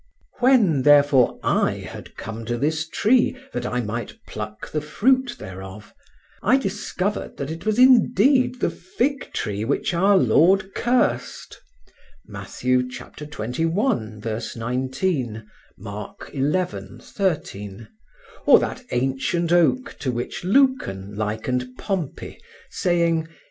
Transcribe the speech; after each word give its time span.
When, 0.39 0.81
therefore, 0.81 1.39
I 1.43 1.73
had 1.73 2.17
come 2.17 2.43
to 2.45 2.57
this 2.57 2.89
tree 2.89 3.37
that 3.53 3.67
I 3.67 3.81
might 3.81 4.15
pluck 4.25 4.71
the 4.71 4.81
fruit 4.81 5.35
thereof, 5.37 5.93
I 6.41 6.57
discovered 6.57 7.37
that 7.37 7.51
it 7.51 7.67
was 7.67 7.77
indeed 7.77 8.61
the 8.61 8.71
fig 8.71 9.31
tree 9.31 9.63
which 9.63 9.93
Our 9.93 10.17
Lord 10.17 10.73
cursed 10.73 11.59
(Matthew 12.25 12.81
xxi, 12.89 13.27
19; 14.57 15.51
Mark 15.77 16.31
xi, 16.31 16.97
13), 16.97 17.87
or 18.47 18.57
that 18.57 18.83
ancient 18.89 19.51
oak 19.51 19.97
to 19.99 20.11
which 20.11 20.43
Lucan 20.43 21.15
likened 21.15 21.77
Pompey, 21.77 22.39
saying 22.71 23.27